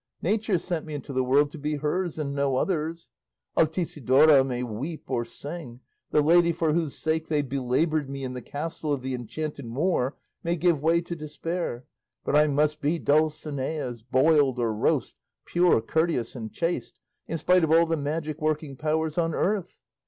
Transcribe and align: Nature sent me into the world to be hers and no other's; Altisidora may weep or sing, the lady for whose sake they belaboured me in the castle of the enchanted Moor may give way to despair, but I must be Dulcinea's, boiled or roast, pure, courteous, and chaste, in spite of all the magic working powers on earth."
Nature 0.23 0.57
sent 0.57 0.83
me 0.83 0.95
into 0.95 1.13
the 1.13 1.23
world 1.23 1.51
to 1.51 1.59
be 1.59 1.75
hers 1.75 2.17
and 2.17 2.33
no 2.33 2.55
other's; 2.57 3.09
Altisidora 3.55 4.43
may 4.43 4.63
weep 4.63 5.03
or 5.11 5.23
sing, 5.23 5.79
the 6.09 6.23
lady 6.23 6.51
for 6.51 6.73
whose 6.73 6.97
sake 6.97 7.27
they 7.27 7.43
belaboured 7.43 8.09
me 8.09 8.23
in 8.23 8.33
the 8.33 8.41
castle 8.41 8.91
of 8.93 9.03
the 9.03 9.13
enchanted 9.13 9.65
Moor 9.67 10.17
may 10.43 10.55
give 10.55 10.81
way 10.81 11.01
to 11.01 11.15
despair, 11.15 11.85
but 12.23 12.35
I 12.35 12.47
must 12.47 12.81
be 12.81 12.97
Dulcinea's, 12.97 14.01
boiled 14.01 14.57
or 14.57 14.73
roast, 14.73 15.17
pure, 15.45 15.79
courteous, 15.81 16.35
and 16.35 16.51
chaste, 16.51 16.99
in 17.27 17.37
spite 17.37 17.63
of 17.63 17.69
all 17.71 17.85
the 17.85 17.95
magic 17.95 18.41
working 18.41 18.75
powers 18.75 19.19
on 19.19 19.35
earth." 19.35 19.77